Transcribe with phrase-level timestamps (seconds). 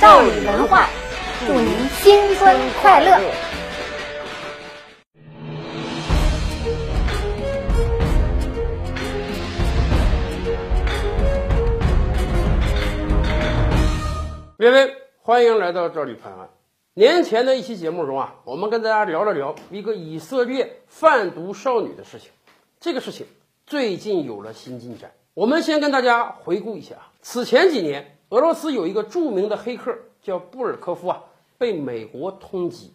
[0.00, 0.88] 赵宇文化，
[1.44, 3.18] 祝您新春快乐！
[14.56, 16.48] 各位，欢迎来到这里拍案。
[16.94, 22.30] 年前的一期节目中啊，我们跟大家聊了聊一个以色列贩毒少女的事情。
[22.78, 23.26] 这个事情
[23.66, 25.10] 最近有了新进展。
[25.34, 31.22] 我们先跟大家回顾一下，此前几年，俄罗斯有一个著名的黑客叫布尔科夫啊，
[31.56, 32.88] 被美国通缉。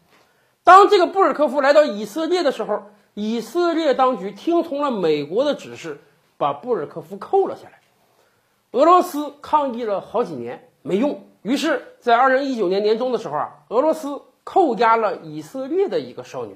[0.64, 2.84] 当这个布尔科夫来到以色列的时候，
[3.16, 6.00] 以色列当局听从了美国的指示，
[6.38, 7.80] 把布尔科夫扣了下来。
[8.72, 16.55] 俄罗斯抗议了好几年没用，于是，在二零一九年年中的时候啊，俄罗斯扣押了以色列的一个少女。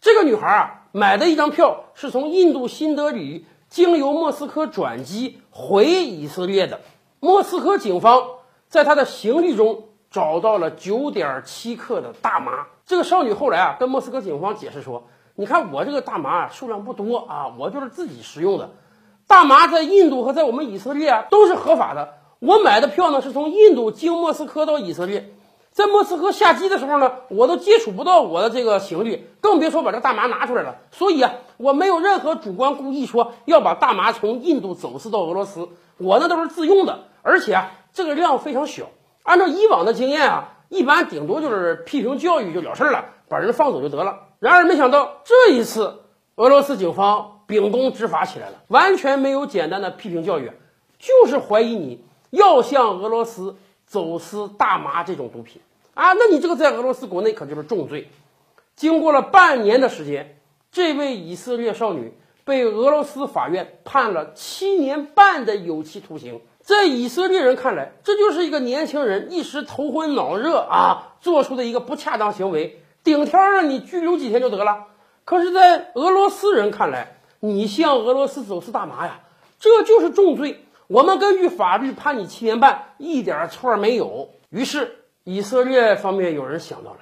[0.00, 6.80] 这个女孩啊，买的一张票是从印度新德里经由莫斯科转机回以色列的。
[7.20, 8.22] 莫斯科警方
[8.68, 12.66] 在她的行李中找到了九点七克的大麻。
[12.86, 15.04] 这个少女后来啊，跟莫斯科警方解释说
[15.36, 18.70] ：“你看我这个大麻啊，数量不多啊，我就是自己食用的。”
[19.26, 22.14] 大麻在印度和在我们以色列啊都是合法的。
[22.38, 25.34] 我买的票呢是从印度经莫斯科到以色列，
[25.70, 30.76] 在莫斯科下机的时候呢，我都接触不到我的这个行李，更别说把这大麻拿出来了。
[30.92, 38.88] 所以啊，我没有任何主观故意说要把大麻从印度走私到俄罗斯，我那都是自用的，而且啊，这个量非常小。
[39.22, 44.20] 按照以往的经验啊，一般顶多就是批评教育就了事儿了，把人放走就得了。
[44.38, 46.00] 然而没想到这一次，
[46.36, 47.34] 俄罗斯警方。
[47.48, 50.52] 秉公执法起来了，完全没有简单的批评教育，
[50.98, 55.62] 就是怀疑你要向俄罗斯走私大麻这种毒品
[55.94, 56.12] 啊！
[56.12, 58.10] 那你这个在俄罗斯国内可就是重罪。
[58.76, 60.38] 经过了半年的时间，
[60.70, 62.12] 这位以色列少女
[62.48, 66.40] 被俄罗斯法院判了七年半的有期徒刑。
[66.62, 74.86] 在以色列人看来，这就是一个年轻人一时头昏脑热啊做出的一个不恰当行为，顶天让你拘留几天就得了。
[75.26, 79.20] 可是，在俄罗斯人看来，你向俄罗斯走私大麻呀，
[79.60, 80.64] 这就是重罪。
[80.86, 84.30] 我们根据法律判你七年半，一点错没有。
[84.48, 87.00] 于是以色列方面有人想到了，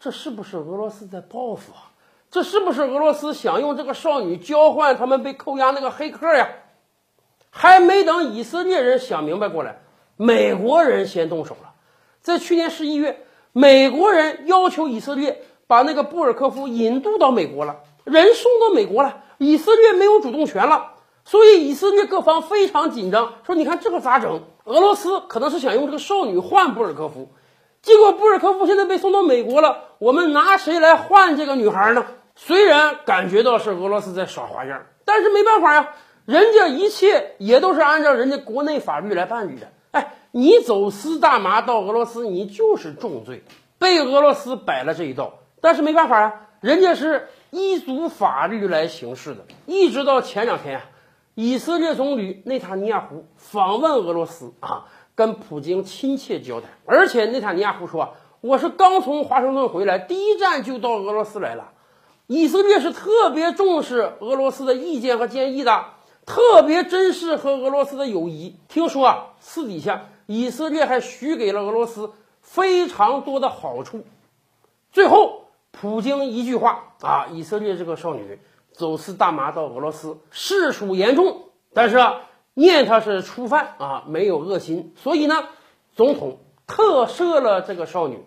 [0.00, 1.87] 这是不是俄罗斯在报复啊？
[2.30, 6.48] 这是不是俄罗斯想用这个少女交换他们被扣押那个黑客呀？
[7.50, 9.80] 还没等以色列人想明白过来，
[10.16, 11.72] 美国人先动手了。
[12.20, 19.24] 在去年十一月，美国人要求以色列把那个布尔科夫引渡到美国了，人送到美国了。
[19.38, 24.42] 以色列没有主动权了，所以以色列各方非常紧张，说：“你看这个咋整？
[24.64, 27.30] 俄罗斯可能是想用这个少女换布尔科夫，
[27.88, 32.04] 结果布尔科夫现在被送到美国了，我们拿谁来换这个女孩呢？”
[32.36, 35.88] 虽然感觉到是俄罗斯在耍花样，但是没办法呀，
[36.24, 39.72] 人家一切也都是按照人家国内法律来办理的。
[39.92, 43.42] 哎，你走私大麻到俄罗斯，你就是重罪，
[43.78, 45.40] 被俄罗斯摆了这一道。
[45.60, 47.28] 但是没办法呀，人家是。
[47.50, 50.84] 依足法律来行事的，一直到前两天啊，
[51.34, 54.84] 以色列总理内塔尼亚胡访问俄罗斯啊，
[55.18, 56.70] 跟普京亲切交谈。
[56.86, 61.72] 而且内塔尼亚胡说：“我是刚从华盛顿回来，第一站就到俄罗斯来了。
[62.28, 65.86] 以色列是特别重视俄罗斯的意见和建议的，
[66.24, 68.54] 特别珍视和俄罗斯的友谊。
[68.68, 74.04] 听说啊，私底下以色列还许给了俄罗斯非常多的好处。
[74.92, 78.40] 最后。”普京一句话啊，以色列这个少女
[78.72, 81.42] 走私大麻到俄罗斯，实属严重。
[81.74, 81.98] 但是，
[82.58, 85.44] 念他是初犯啊，没有恶心，所以呢，
[85.94, 88.24] 总统特赦了这个少女。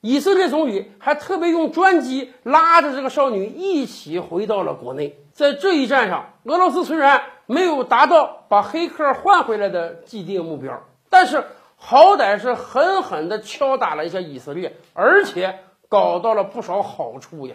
[0.00, 5.16] 以色列总理还特别用专机拉着这个少女一起回到了国内。
[5.32, 11.44] 在这一战上，俄罗斯虽然没有达到把黑客换回来的既定目标，但是
[11.76, 15.60] 好歹是狠狠地敲打了一下以色列，而且。
[15.92, 17.54] 搞到了不少好处呀！